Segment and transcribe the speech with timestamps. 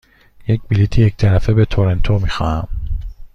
[0.47, 2.67] یک بلیط یک طرفه به تورنتو می خواهم.